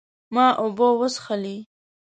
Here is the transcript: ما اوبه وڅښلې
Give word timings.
ما 0.33 0.45
اوبه 0.61 0.87
وڅښلې 0.99 1.57